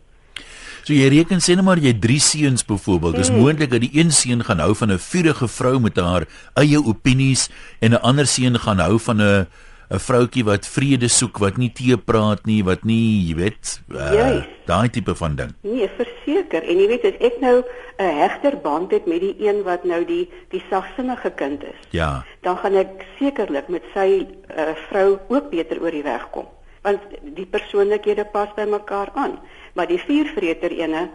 [0.84, 3.15] So jy reken sê net maar jy drie seuns byvoorbeeld.
[3.15, 3.39] Dis mm.
[3.39, 6.28] moontlik dat die een seun gaan hou van 'n vurige vrou met haar
[6.60, 9.48] eie opinies en 'n ander seun gaan hou van 'n
[9.93, 14.41] 'n vroutjie wat vrede soek, wat nie tee praat nie, wat nie, jy weet, uh,
[14.65, 15.52] daai tipe van ding.
[15.62, 16.63] Nee, verseker.
[16.63, 17.63] En jy weet as ek nou
[18.00, 21.80] 'n hegter band het met die een wat nou die die sagsinnige kind is.
[21.91, 22.26] Ja.
[22.41, 24.26] Dan gaan ek sekerlik met sy
[24.58, 26.48] uh, vrou ook beter oor die weg kom,
[26.82, 29.39] want die persoonlikhede pas by mekaar aan
[29.74, 31.10] maar die viervreter ene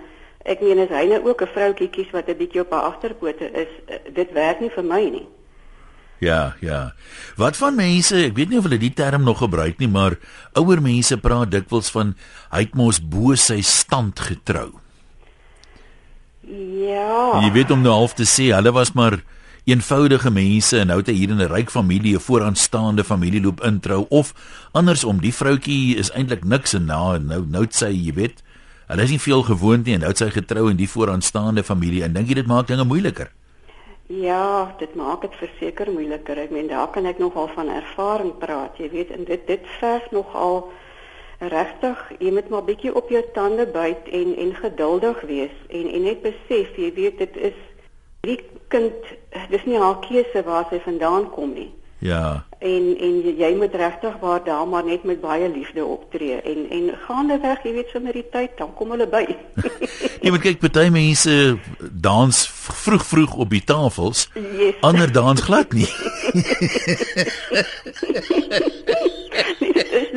[0.44, 3.50] ek meen as hy nou ook 'n vroutjie kies wat 'n bietjie op haar agterpote
[3.52, 5.26] is eh, dit werk nie vir my nie
[6.18, 6.94] Ja, ja.
[7.38, 10.18] Wat van mense, ek weet nie of hulle die term nog gebruik nie, maar
[10.58, 12.16] ouer mense praat dikwels van
[12.50, 14.72] hy het mos bo sy stand getrou.
[16.48, 17.38] Ja.
[17.44, 19.20] Jy weet om nou half te sê, hulle was maar
[19.68, 23.60] eenvoudige mense en nou het hy hier in 'n ryk familie, 'n vooraanstaande familie loop
[23.62, 24.34] introu of
[24.72, 28.42] andersom, die vroutjie is eintlik niks en nou nou nou sê jy weet,
[28.88, 32.06] Hulle is nie veel gewoond nie en nou het sy getrou in die vooraanstaande familie
[32.06, 33.28] en dink jy dit maak dinge moeiliker?
[34.08, 36.38] Ja, dit maak dit verseker moeiliker.
[36.40, 38.78] Ek meen daar kan ek nogal van ervaring praat.
[38.80, 40.62] Jy weet, en dit dit verg nogal
[41.38, 46.02] regtig, jy moet maar bietjie op jou tande byt en en geduldig wees en en
[46.08, 47.58] net besef, jy weet dit is
[48.24, 48.40] die
[48.72, 49.12] kind,
[49.52, 51.70] dis nie haar keuse waar sy vandaan kom nie.
[51.98, 52.44] Ja.
[52.58, 56.94] En en jy, moet regtig waar daar maar net met baie liefde optree en en
[57.06, 59.24] gaandeweg, jy weet, sommer die tyd dan kom hulle by.
[60.24, 62.48] jy moet kyk, party mense dans
[62.82, 64.28] vroeg vroeg op die tafels.
[64.34, 64.74] Yes.
[64.80, 65.90] Ander dans glad nie.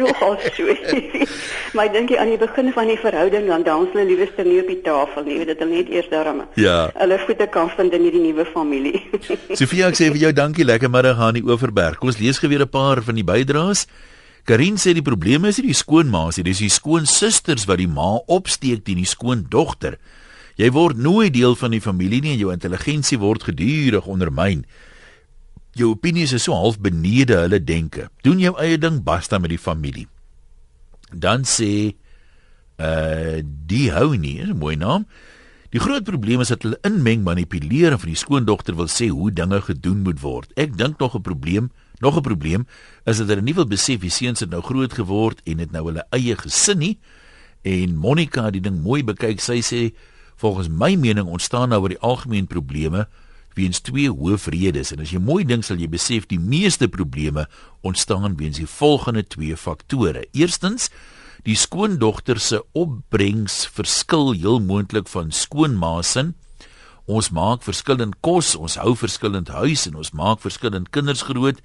[0.01, 0.75] nogal so.
[1.77, 4.69] maar ek dink aan die begin van die verhouding dan dans hulle liewerste nie op
[4.71, 6.43] die tafel nie, weet dit hulle net eers daarom.
[6.59, 6.77] Ja.
[6.99, 9.01] Hulle voete kan vind in hierdie nuwe familie.
[9.59, 12.01] Sofia, ek sê vir jou dankie, lekker middag aan die Oeverberg.
[12.01, 13.87] Kom ons lees geweer 'n paar van die bydraes.
[14.49, 18.17] Karin sê die probleem is nie die skoonmaas nie, dis die skoonsusters wat die ma
[18.25, 19.99] opsteek teen die skoondogter.
[20.57, 24.65] Jy word nooit deel van die familie nie en jou intelligensie word gedurig ondermyn
[25.77, 28.09] jou opinies is so half benede hulle denke.
[28.25, 30.07] Doen jou eie ding basta met die familie.
[31.11, 31.95] Dan sê
[32.81, 35.05] uh die hou nie, is 'n mooi naam.
[35.71, 39.31] Die groot probleem is dat hulle inmeng manipuleer en van die skoondogter wil sê hoe
[39.31, 40.51] dinge gedoen moet word.
[40.55, 42.67] Ek dink nog 'n probleem, nog 'n probleem
[43.05, 45.85] is dat hulle nie wil besef die seuns het nou groot geword en het nou
[45.85, 46.99] hulle eie gesin nie.
[47.61, 49.39] En Monica het die ding mooi bekyk.
[49.39, 49.95] Sy sê
[50.35, 53.07] volgens my mening ontstaan nou oor die algemeen probleme
[53.53, 57.47] weens twee hoofredes en as jy mooi dink sal jy besef die meeste probleme
[57.81, 60.25] ontstaan weens die volgende twee faktore.
[60.31, 60.89] Eerstens
[61.41, 66.35] Die skoondogter se opbrengs verskil heel moontlik van skoonmaasin.
[67.09, 71.57] Ons maak verskillend kos, ons hou verskillend huis en ons maak verskillend kinders groot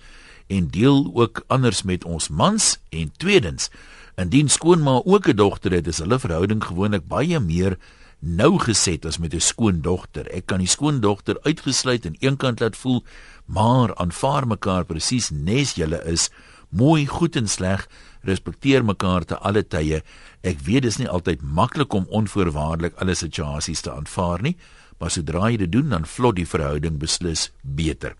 [0.49, 3.69] en deel ook anders met ons mans en tweedens
[4.17, 7.77] indien skoonma ook 'n dogter het, is hulle verhouding gewoonlik baie meer
[8.21, 10.27] nou geset as met 'n skoondogter.
[10.33, 13.05] Ek kan die skoondogter uitgesluit en eenkant laat voel,
[13.45, 16.31] maar aanvaar mekaar presies nes julle is,
[16.69, 17.89] mooi, goed en sleg,
[18.23, 20.03] respekteer mekaar te alle tye.
[20.43, 24.57] Ek weet dis nie altyd maklik om onvoorwaardelik alle situasies te aanvaar nie,
[24.99, 28.17] maar sodra jy dit doen, dan vlot die verhouding beslis beter.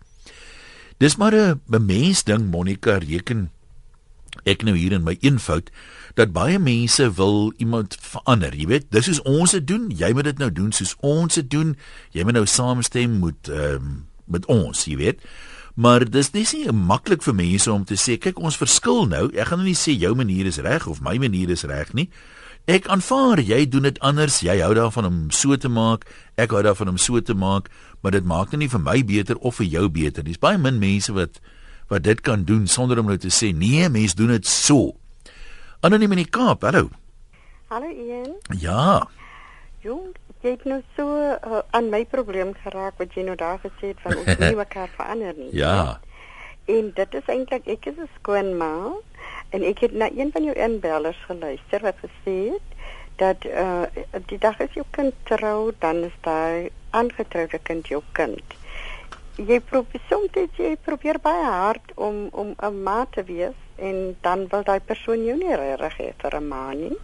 [0.99, 3.51] Dis maar 'n mens ding Monica reken
[4.45, 5.71] ek nou hier in my eenvoud
[6.17, 8.55] dat baie mense wil iemand verander.
[8.57, 11.51] Jy weet, dis is ons dit doen, jy moet dit nou doen soos ons dit
[11.53, 11.75] doen.
[12.17, 15.21] Jy moet nou saamstem met ehm um, met ons, jy weet.
[15.79, 19.29] Maar dis dis nie maklik vir mense om te sê kyk ons verskil nou.
[19.37, 22.09] Ek gaan nou nie sê jou manier is reg of my manier is reg nie.
[22.67, 24.41] Ek aanvaar jy doen dit anders.
[24.43, 26.09] Jy hou daarvan om so te maak.
[26.35, 27.69] Ek hou daarvan om so te maak,
[28.03, 30.25] maar dit maak nie vir my beter of vir jou beter.
[30.27, 31.39] Dis baie min mense wat
[31.93, 34.97] wat dit kan doen sonder om nou te sê nee, mense doen dit so.
[35.87, 36.65] Anoniem in die Kaap.
[36.67, 36.89] Hallo.
[37.71, 38.33] Hallo Ian.
[38.59, 39.07] Ja.
[39.85, 43.93] Jong, jy het nou so uh, aan my probleem geraak wat jy nou daar gesê
[43.93, 45.53] het van ons nie mekaar verander nie.
[45.55, 46.01] Ja.
[46.67, 48.73] En dit is eintlik ek is 'n skoonma
[49.55, 52.75] en ek het na een van jou inbellers geluister wat gesê het
[53.23, 53.87] dat uh,
[54.27, 58.59] die dag as jou kind trou, dan is daai aangetroude kind jou kind.
[59.39, 64.47] Jy probeer soms jy probeer baie hard om om 'n ma te wees en dan
[64.49, 66.97] wil daai persoon jou nie reg hê vir 'n ma nie.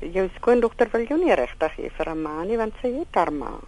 [0.00, 3.32] Jou skoondogter wil jou nie regtig hê vir 'n ma nie want sy het haar
[3.32, 3.60] ma.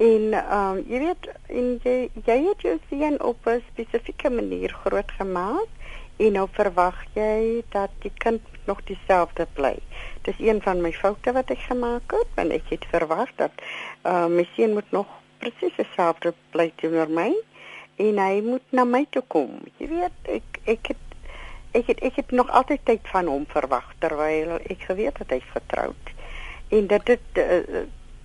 [0.00, 4.72] En ehm um, jy weet en jy jy het jou seun op 'n spesifieke manier
[4.84, 5.68] grootgemaak
[6.16, 9.76] en nou verwag jy dat die kind nog dieselfde bly.
[10.22, 13.52] Dis een van my foute wat ek gemaak het want ek het verwag dat
[14.02, 15.06] ehm uh, my seun moet nog
[15.38, 17.34] presies dieselfde bly teenoor my
[17.96, 19.60] en hy moet na my toe kom.
[19.76, 21.09] Jy weet ek ek het
[21.72, 25.50] ek het ek het nog altyd tyd van hom verwag terwyl ek geweet het hy's
[25.54, 26.14] getroud.
[26.68, 27.70] En dit dit dit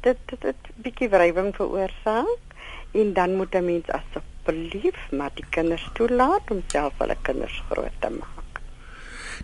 [0.06, 2.56] dit, dit, dit bietjie wrywing veroorsaak
[2.92, 7.98] en dan moet 'n mens asseblief maar die kinders toelaat om self hulle kinders groot
[8.00, 8.62] te maak.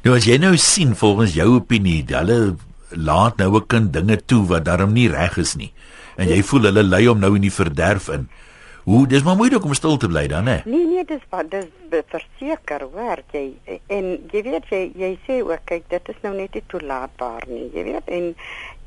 [0.03, 2.55] Nou as jy nou sien volgens jou opinie, hulle
[2.89, 5.73] laat nou 'n kind dinge toe wat daarom nie reg is nie.
[6.15, 8.29] En jy voel hulle lei hom nou in die verderf in.
[8.83, 10.57] Hoe dis maar moeilik om stil te bly dan hè?
[10.65, 11.67] Nee nee, dis wat dis
[12.09, 13.43] verseker hoor jy
[13.93, 17.67] en jy weet jy jy sê ook kyk dit is nou net nie toelaatbaar nie.
[17.75, 18.29] Jy weet en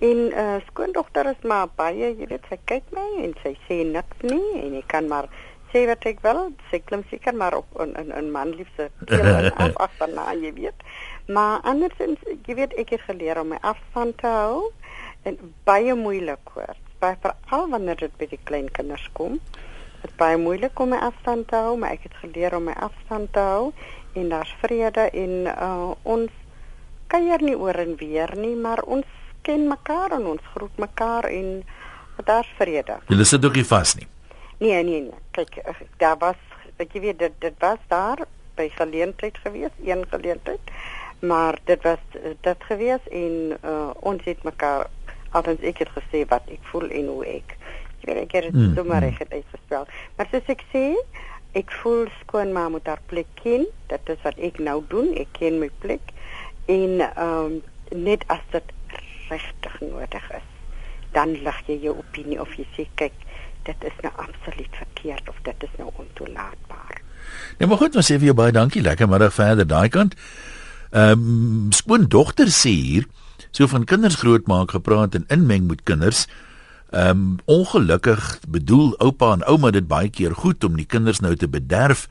[0.09, 4.25] en uh, skoondogter is maar baie jy weet sy kyk my en sy sê niks
[4.27, 5.29] nie en ek kan maar
[5.71, 6.41] sê wat ek wil.
[6.73, 8.91] Sy klim seker maar op 'n 'n 'n man liefse
[9.63, 10.89] af agterna jy weet.
[11.31, 14.73] Maar andersins jy weet ek het geleer om my afstand te hou
[15.23, 16.75] en baie moeilik hoor.
[16.99, 19.39] Baie veral wanneer dit by die klein kinders kom
[20.05, 23.33] dit baie moeilik om my afstand te hou, maar ek het geleer om my afstand
[23.33, 23.73] te hou
[24.15, 26.33] en daar's vrede en uh, ons
[27.13, 29.09] kuier nie oor en weer nie, maar ons
[29.47, 31.63] ken mekaar en ons groet mekaar en
[32.25, 32.99] daar's vrede.
[33.11, 34.07] Jy sit ook nie vas nie.
[34.63, 35.23] Nee, nee, nee.
[35.37, 36.41] Kyk, eh, daar was
[36.83, 38.25] ek weet dit dit was daar
[38.59, 40.73] by geleentheid gewees, een geleentheid.
[41.25, 42.03] Maar dit was
[42.41, 44.91] dit gewees en uh, ons het mekaar
[45.31, 47.57] altens ek het gesê wat ek voel en hoe ek
[48.09, 48.75] weet ek het dit mm.
[48.79, 49.87] sommer reg uitgespel.
[50.17, 50.85] Maar soos ek sê,
[51.59, 53.67] ek voel skoon maar moet haar plek ken.
[53.93, 55.13] Dit is wat ek nou doen.
[55.21, 56.15] Ek ken my plek
[56.71, 57.63] en ehm um,
[57.95, 58.73] net as dit
[59.29, 60.47] regtig nodig is,
[61.15, 63.15] dan lig jy jou opinie of jy sê kyk,
[63.69, 67.03] dit is nou absoluut verkeerd of dit is nou ontoelaatbaar.
[67.59, 68.83] Ja, maar goed, ons sê vir jou baie dankie.
[68.83, 70.17] Lekker middag verder daai kant.
[70.95, 73.07] Ehm um, skoon dogter sê hier
[73.55, 76.27] so van kinders grootmaak gepraat en inmeng met kinders.
[76.95, 81.35] Ehm um, ongelukkig bedoel oupa en ouma dit baie keer goed om die kinders nou
[81.35, 82.07] te bederf,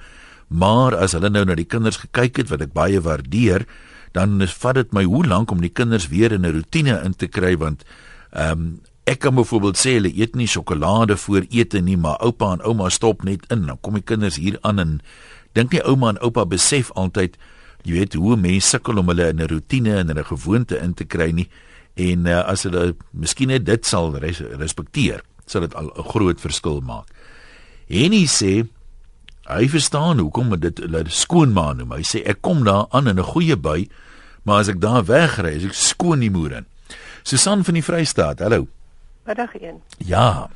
[0.48, 3.63] maar as hulle nou na die kinders gekyk het wat ek baie waardeer,
[4.12, 7.32] dan vat dit my hoe lank om die kinders weer in 'n rotine in te
[7.32, 7.88] kry want
[8.36, 12.52] ehm um, ek kan byvoorbeeld sê hulle eet nie sjokolade voor ete nie, maar oupa
[12.52, 13.65] en ouma stop net in.
[13.65, 15.02] Dan kom die kinders hier aan en
[15.54, 17.38] dink nie ouma en oupa besef altyd
[17.84, 21.06] jy weet hoe mense sukkel om hulle in 'n rotine en 'n gewoonte in te
[21.06, 21.50] kry nie
[21.95, 26.39] en uh, as hulle miskien net dit sal res, respekteer, sal dit al 'n groot
[26.41, 27.08] verskil maak.
[27.88, 28.65] Henny sê
[29.45, 31.91] hy verstaan hoekom dit hulle skoonma noem.
[31.91, 33.88] Hy sê ek kom daar aan in 'n goeie by,
[34.43, 36.65] maar as ek daar wegry, is ek skoon die moer in.
[37.23, 38.39] Susan van die Vrystaat.
[38.39, 38.67] Hallo.
[39.25, 39.82] Middag een.
[39.97, 40.49] Ja.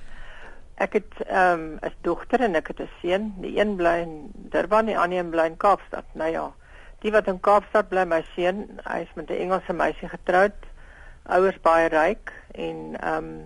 [0.76, 3.34] Ek het ehm um, as dogter en ek het 'n seun.
[3.41, 6.06] Die een bly in Durban, die ander een bly in Kaapstad.
[6.13, 6.54] Nou ja,
[7.02, 10.66] die wat in Kaapstad bly, my seun, hy is met 'n Engelse meisie getroud
[11.28, 13.46] ouers baie ryk en ehm um,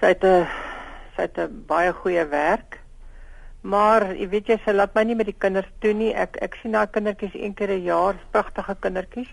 [0.00, 0.46] sy het 'n
[1.16, 2.80] sy het 'n baie goeie werk.
[3.62, 6.14] Maar jy weet jy sy laat my nie met die kinders toe nie.
[6.14, 9.30] Ek ek sien haar kindertjies een keer 'n jaar, pragtige kindertjies.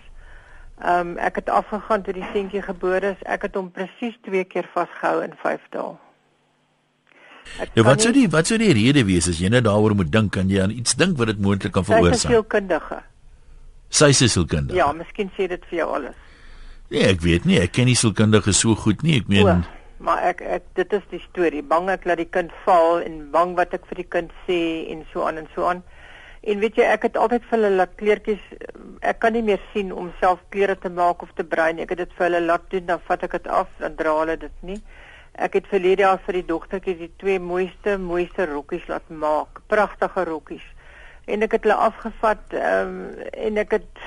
[0.82, 3.22] Ehm um, ek het afgegaan toe die seentjie gebore is.
[3.22, 5.96] Ek het hom presies 2 keer vasgehou in 5 dae.
[7.74, 10.32] Ja, wat sou die wat sou die rede wees as jy net daaroor moet dink
[10.32, 12.20] kan jy aan iets dink wat dit moontlik kan veroorsaak?
[12.20, 13.02] Sy is sielkundige.
[13.88, 14.78] Sy is sielkundige.
[14.78, 16.29] Ja, miskien sê dit vir jou alles.
[16.90, 19.20] Nee, ek weet nie, ek ken nie sielkundige so goed nie.
[19.22, 19.56] Ek meen o,
[20.02, 21.62] maar ek ek dit is die storie.
[21.62, 25.04] Bang ek laat die kind val en bang wat ek vir die kind sê en
[25.12, 25.84] so aan en so aan.
[26.40, 28.42] En weet jy, ek het altyd vir hulle laat kleertjies
[29.00, 31.84] ek kan nie meer sien om self klere te maak of te brei nie.
[31.86, 34.36] Ek het dit vir hulle laat doen, dan vat ek dit af en dra hulle
[34.40, 34.80] dit nie.
[35.40, 39.62] Ek het verlede jaar vir die dogtertjie die twee mooiste mooiste rokkies laat maak.
[39.72, 40.66] Pragtige rokkies.
[41.30, 44.04] En ek het hulle afgevat ehm um, en ek het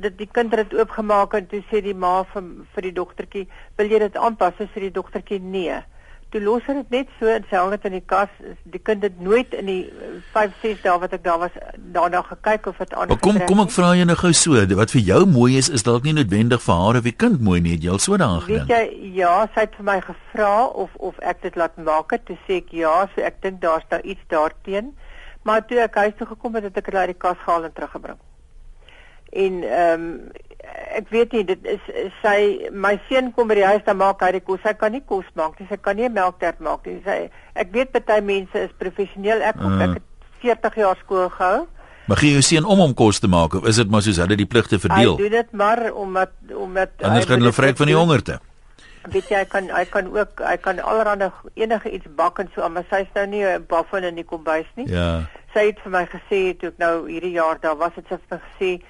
[0.00, 3.46] dit die kind het dit oopgemaak en toe sê die ma vir vir die dogtertjie,
[3.76, 5.82] "Wil jy dit aanpas?" Sy sê die dogtertjie, "Nee."
[6.30, 8.28] Toe los hy dit net so en sê dit in die kas.
[8.64, 9.92] Die kind het nooit in die
[10.32, 11.50] 5, 6 dae wat ek daar was
[11.92, 13.08] daarna gekyk of dit aan.
[13.18, 16.04] Kom kom ek vra jou nou gou so, wat vir jou mooi is is dalk
[16.04, 17.76] nie noodwendig vir haar of die kind mooi nie.
[17.76, 18.66] Jy al so daaraan gedink.
[18.66, 22.24] Weet jy, ja, sy het vir my gevra of of ek dit laat maak het.
[22.24, 24.96] Toe sê ek ja, so ek dink daar's daar iets daarteen.
[25.42, 27.72] Maar toe ek huis toe gekom het, het ek dit uit die kas gehaal en
[27.72, 28.18] teruggebring
[29.32, 30.30] en ehm um,
[30.92, 31.86] ek weet nie dit is
[32.20, 35.02] sy my seun kom by die huis dan maak hy die kos hy kan nie
[35.08, 37.00] kos maak nie sy kan nie melktert maak nie.
[37.04, 39.42] Sy ek weet baie mense is professioneel.
[39.42, 39.88] Ek kom uh.
[39.88, 40.06] ek het
[40.44, 41.66] 40 jaar skool gehou.
[42.10, 44.38] Maar gee jou seun om om kos te maak of is dit maar soos hulle
[44.38, 45.16] die pligte verdeel?
[45.16, 48.40] Hy doen dit maar omdat omdat anders gaan hulle vrek van die hongerte
[49.10, 52.68] weet jy hy kan hy kan ook hy kan allerhande enige iets bak en so
[52.68, 54.86] maar sy's nou nie 'n buffel in die kombuis nie.
[54.88, 55.26] Ja.
[55.54, 58.40] Sy het vir my gesê toe ek nou hierdie jaar daar was dit sy het
[58.40, 58.82] gesê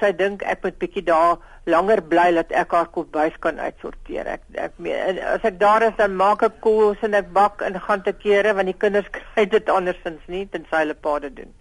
[0.00, 1.38] sy dink ek moet bietjie daar
[1.70, 4.28] langer bly dat ek haar kombuis kan uitsorteer.
[4.36, 7.78] Ek ek meen as ek daar is dan maak ek kos en ek bak en
[7.86, 11.52] gaan te kere want die kinders kry dit andersins nie tensy hulle pa dit doen.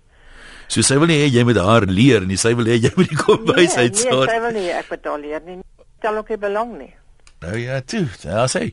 [0.69, 3.10] So sy wil nie hê jy moet haar leer nie, sy wil hê jy moet
[3.10, 4.25] die kombuis nee, uitsorteer.
[4.25, 5.60] Nee, sy wil nie ek moet haar leer nie.
[5.99, 6.91] Stel ook nie belang nie.
[7.43, 8.06] Nou ja, toe.
[8.23, 8.69] Ja, sê.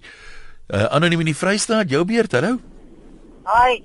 [0.67, 2.57] Uh, Anoniem in die Vrystaat, jou beurt, hallo.
[3.47, 3.79] Hi.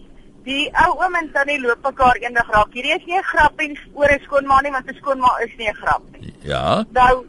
[0.45, 2.73] Die ou oom en tannie loop mekaar eendag raak.
[2.73, 5.69] Hierdie is nie 'n grap en oor 'n skoonma nie, want 'n skoonma is nie
[5.69, 6.33] 'n grap nie.
[6.41, 6.83] Ja.
[6.89, 7.25] Nou,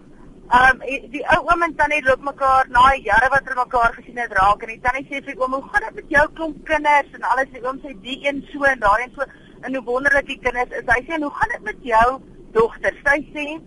[0.50, 4.18] ehm um, die ou oom en tannie loop mekaar na jare wat hulle mekaar gesien
[4.18, 7.12] het raak en die tannie sê vir oom, "Hoe gaan dit met jou klomp kinders?"
[7.12, 9.22] en alles en oom sê die een so en daai een so
[9.62, 10.86] en hoe wonderlik die kinders is.
[10.94, 12.20] Hy sê, "Hoe gaan dit met jou
[12.52, 13.60] dogter?" Sy sê,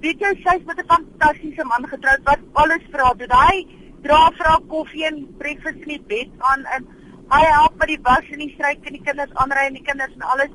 [0.00, 3.30] "Weet jy, sy's met 'n fantastiese man getroud wat alles vir haar doen.
[3.30, 3.66] Hy
[4.02, 6.86] dra vir haar koffie en breakfast in die bed aan en
[7.28, 10.14] Hy help met die was en die stryk en die kinders aanry en die kinders
[10.16, 10.52] en alles.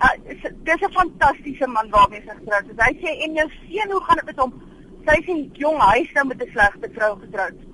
[0.00, 0.14] Uh,
[0.66, 2.84] dis 'n fantastiese man waarmee sy getroud is.
[2.86, 4.54] Hy sê en jou seun, hoe gaan dit met hom?
[5.06, 7.69] Sy sê jong, hy is nou met 'n slegte vrou getroud.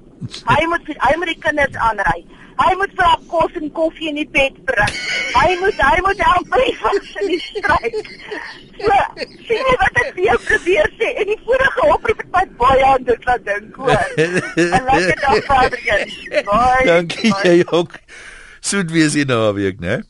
[0.49, 2.25] Hy moet hy moet die kinders aanry.
[2.57, 4.95] Hy moet vir haar kos en koffie in die bed bring.
[5.35, 7.99] Hy moet hy moet help by die was en die stryk.
[8.79, 8.97] So,
[9.49, 11.11] sien jy wat ek vir jou probeer sê?
[11.21, 14.09] En die vorige oproep het my baie aan dit laat dink, hoor.
[14.17, 16.07] 'n Lekker dag verder.
[16.49, 16.89] Bye.
[16.89, 18.01] Dankie jy ook
[18.61, 20.01] soet wees hier naweek, né?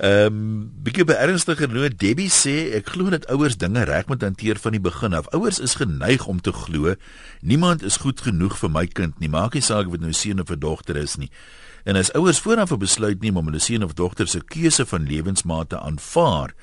[0.00, 4.22] Ehm, um, bietjie by ernstiger noot, Debbie sê ek glo dat ouers dinge reg moet
[4.24, 5.28] hanteer van die begin af.
[5.36, 6.94] Ouers is geneig om te glo
[7.44, 9.28] niemand is goed genoeg vir my kind nie.
[9.28, 11.28] Maak nie saak of dit nou seun of dogter is nie.
[11.84, 15.04] En as ouers vooraf 'n besluit neem om hulle seun of dogter se keuse van
[15.04, 16.54] lewensmaat te aanvaar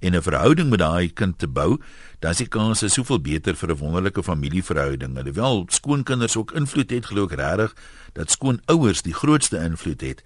[0.00, 1.80] en 'n verhouding met daai kind te bou,
[2.20, 5.16] dan is die kans soveel beter vir 'n wonderlike familieverhouding.
[5.16, 7.74] Alhoewel skoonkinders ook invloed het, glo ek regtig
[8.12, 10.22] dat skoonouers die grootste invloed het.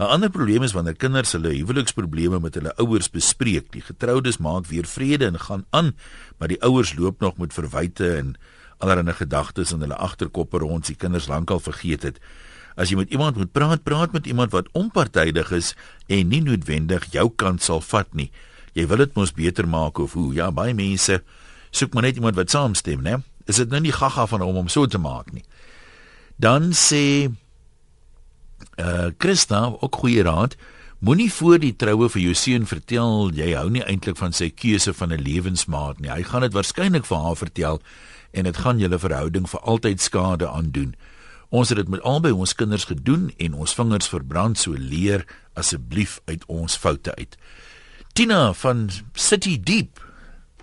[0.00, 3.66] 'n Ander probleem is wanneer kinders hulle huweliksprobleme met hulle ouers bespreek.
[3.74, 5.92] Die getroudes maak weer vrede en gaan aan,
[6.38, 8.34] maar die ouers loop nog met verwyte en
[8.78, 12.20] allerlei gedagtes in hulle agterkoppe rond, die kinders lankal vergeet het.
[12.76, 15.74] As jy met iemand moet praat, praat met iemand wat onpartydig is
[16.08, 18.30] en nie noodwendig jou kant sal vat nie.
[18.72, 20.32] Jy wil dit mos beter maak of hoe?
[20.34, 21.20] Ja, baie mense
[21.70, 23.20] soek maar net iemand wat saamstem, né?
[23.44, 25.44] Is dit nou nie gaga van hom om so te maak nie?
[26.40, 27.28] Dan sê
[28.78, 30.56] uh Christa ook goeie raad.
[31.00, 34.92] Moenie voor die troue vir jou seun vertel jy hou nie eintlik van sy keuse
[34.92, 36.10] van 'n lewensmaat nie.
[36.10, 37.80] Hy gaan dit waarskynlik vir haar vertel
[38.32, 40.94] en dit gaan julle verhouding vir altyd skade aandoen.
[41.50, 46.20] Ons het dit met albei ons kinders gedoen en ons vingers verbrand, so leer asseblief
[46.24, 47.36] uit ons foute uit.
[48.12, 49.98] Tina van City Deep.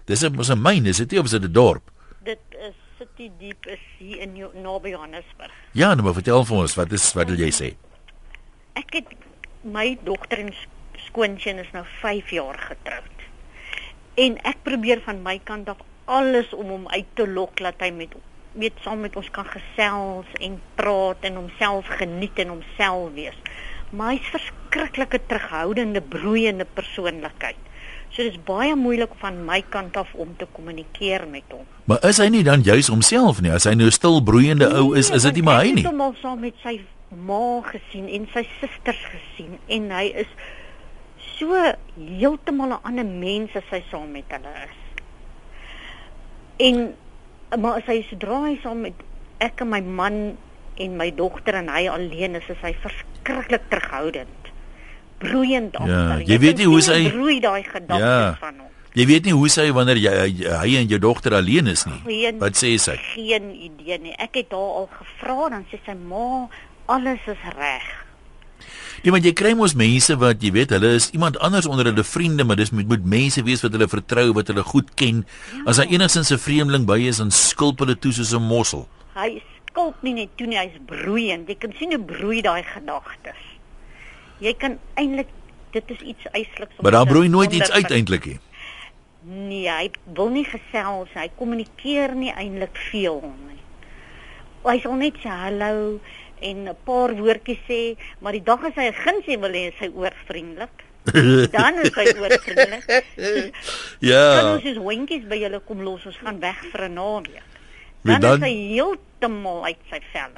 [0.06, 1.92] Dis 'n mos 'n myn, is dit nie of is dit 'n dorp?
[2.24, 5.52] Dit is City Deep is hier in naby Johannesburg.
[5.74, 7.76] Ja, nou maar vertel vir ons, wat is wat wil jy sê?
[8.78, 9.14] Ek het
[9.66, 10.54] my dogter en
[11.08, 13.28] skoonseun is nou 5 jaar getroud.
[14.18, 17.92] En ek probeer van my kant af alles om hom uit te lok dat hy
[17.94, 18.16] met
[18.58, 23.38] weet saam met ons kan gesels en praat en homself geniet en homself wees.
[23.94, 27.60] Maar hy's verskriklike terughoudende, broeiende persoonlikheid.
[28.10, 31.68] So dis baie moeilik van my kant af om te kommunikeer met hom.
[31.92, 33.54] Maar is hy nie dan juis homself nie?
[33.54, 35.84] As hy nou stil broeiende ou is, is dit nie maar hy nie.
[35.84, 36.80] Hy het hom al saam met sy
[37.10, 40.28] ma gesien en sy susters gesien en hy is
[41.38, 41.54] so
[41.96, 44.78] heeltemal 'n ander mens as hy saam met hulle is.
[46.58, 46.96] En
[47.62, 48.94] maar as hy sodra hy saam met
[49.40, 50.18] ek en my man
[50.78, 54.34] en my dogter en hy alleen is, is hy verskriklik terughoudend.
[55.18, 55.80] broeiend Ja,
[56.12, 56.28] agter.
[56.30, 58.36] jy weet nie hoe sy- broei daai gedagtes Ja.
[58.40, 58.68] van hom.
[58.94, 62.02] Jy weet nie hoe sy wanneer jy hy en jou dogter alleen is nie.
[62.06, 62.96] Geen, Wat sê sy?
[63.16, 64.14] Geen idee nie.
[64.14, 66.48] Ek het haar al gevra dan sê sy ma,
[66.88, 67.88] alles is reg.
[69.06, 72.04] Ja, want jy kry mos mense wat jy weet, hulle is iemand anders onder hulle
[72.04, 75.22] vriende, maar dis moet moet mense wees wat hulle vertrou, wat hulle goed ken.
[75.54, 75.68] Ja.
[75.74, 78.88] As hy enigstens 'n vreemdeling by is, dan skulp hulle toe soos 'n mossel.
[79.14, 81.48] Hy skulp nie net toe nie, hy's broeiend.
[81.48, 83.42] Jy kan sien hoe broei daai gedagtes.
[84.40, 85.28] Jy kan eintlik
[85.72, 86.78] dit is iets eisliks.
[86.78, 88.40] om Maar daar broei nooit iets uit eintlik nie.
[89.28, 93.62] Nee, hy wil nie gesels, hy kommunikeer nie eintlik veel nie.
[94.64, 96.00] Hy sal net sê hallo
[96.42, 99.80] en 'n paar woordjies sê, maar die dag as hy 'n gunsie wil hê, is
[99.80, 100.84] hy oorvriendelik.
[101.56, 103.06] Dan is hy oorvriendelik.
[104.00, 104.26] Ja.
[104.42, 107.44] Kan ons soos hondjies by julle kom los, ons gaan weg vir 'n naweek.
[108.04, 110.32] Dan, dan- is hy heeltemal uit sy vel.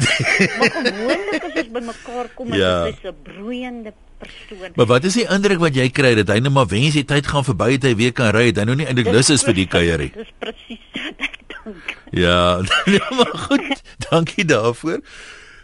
[0.57, 2.85] maar gewoonlik as ons bymekaar kom, Ja.
[2.87, 4.71] is hy 'n broeiende persoon.
[4.75, 7.27] Maar wat is die indruk wat jy kry dat hy net maar wens die tyd
[7.27, 9.67] gaan verby het hy weer kan ry, hy nou nie eintlik lus is vir die
[9.67, 10.11] kuierie.
[10.15, 11.97] Dis presies wat ek dink.
[12.11, 13.81] Ja, nee, maar goed.
[14.09, 14.99] Dankie daarvoor.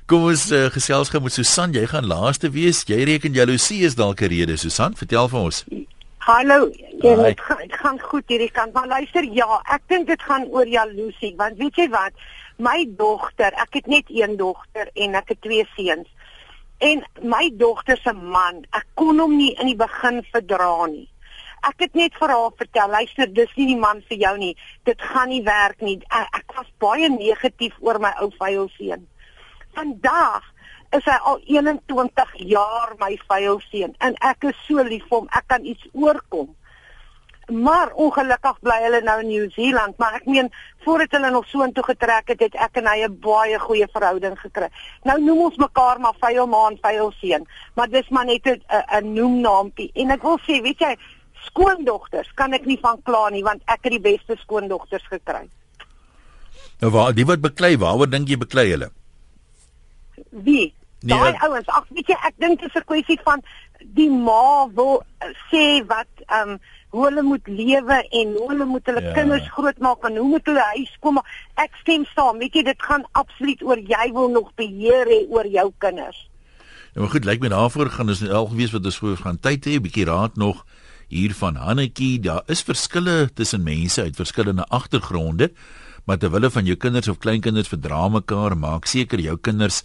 [0.05, 1.71] Kom ons uh, gesels gou met Susan.
[1.73, 2.83] Jy gaan laaste wees.
[2.85, 4.93] Jy reken jaloesie is dalk 'n rede, Susan.
[4.93, 5.63] Vertel vir ons.
[6.25, 6.69] Hallo,
[7.01, 10.45] jy dit gaan, dit gaan goed hierdie kant, maar luister, ja, ek dink dit gaan
[10.53, 12.13] oor jaloesie, want weet jy wat?
[12.57, 16.05] My dogter, ek het net een dogter en ek het twee seuns.
[16.77, 21.09] En my dogter se man, ek kon hom nie in die begin verdra nie.
[21.65, 24.53] Ek het net vir haar vertel, luister, dis nie die man vir jou nie.
[24.85, 25.97] Dit gaan nie werk nie.
[26.09, 29.09] Ek, ek was baie negatief oor my ou vuil seun.
[29.75, 30.43] Vandag
[30.95, 35.27] is hy al 21 jaar my vuil seun en ek is so lief vir hom.
[35.35, 36.53] Ek kan iets oorkom.
[37.51, 40.47] Maar ongelukkig bly hulle nou in Nieu-Seeland, maar ek meen
[40.85, 44.39] voordat hulle nog so intoe getrek het, het ek en hy 'n baie goeie verhouding
[44.39, 44.69] gekry.
[45.03, 47.45] Nou noem ons mekaar maar vuil ma en vuil seun,
[47.75, 48.63] maar dis maar net 'n-
[48.97, 49.91] 'n noemnaampie.
[49.93, 50.97] En ek wil sê, weet jy,
[51.45, 55.47] skoondogters kan ek nie van kla nie want ek het die beste skoondogters gekry.
[56.81, 58.89] Nou waar die wat beklei, waaroor dink jy beklei hulle?
[60.29, 60.73] Wie?
[61.05, 61.67] Nee, Daai ouens.
[61.67, 63.41] Ag, weet jy, ek dink dit is 'n kwessie van
[63.93, 66.59] die ma wil uh, sê wat ehm um,
[66.95, 69.11] hoe hulle moet lewe en hoe hulle moet hulle Ja.
[69.13, 71.19] kinders grootmaak en hoe moet hulle huis kom.
[71.55, 72.37] Ek stem saam.
[72.39, 76.29] Weet jy, dit gaan absoluut oor jy wil nog beheer hê oor jou kinders.
[76.95, 79.65] Nou maar goed, lyk my daarvoor gaan ons al gewees wat ons voor gaan tyd
[79.65, 80.65] hê, 'n bietjie raad nog
[81.09, 82.19] hier van Hannetjie.
[82.19, 85.51] Daar is verskille tussen mense uit verskillende agtergronde,
[86.05, 89.83] maar terwyl hulle van jou kinders of kleinkinders verdra mekaar, maak seker jou kinders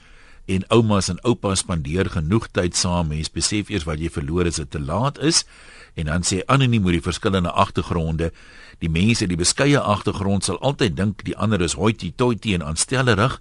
[0.51, 3.11] en oumas en oupas spandeer genoeg tyd saam.
[3.13, 5.45] Mens besef eers wat jy verloor as dit te laat is.
[5.95, 8.31] En dan sê anoniem oor die verskillende agtergronde.
[8.83, 13.39] Die mense die beskeie agtergrond sal altyd dink die ander is hoity-toity en aanstellerig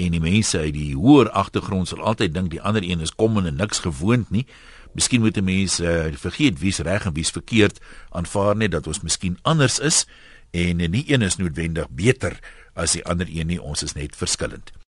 [0.00, 3.38] en die mense uit die hoër agtergrond sal altyd dink die ander een is kom
[3.38, 4.46] en niks gewoond nie.
[4.94, 7.78] Miskien moet 'n mens uh, vergeet wie's reg en wie's verkeerd,
[8.10, 10.06] aanvaar net dat ons miskien anders is
[10.50, 12.40] en nie een is noodwendig beter
[12.74, 14.80] as die ander een nie, ons is net verskillend.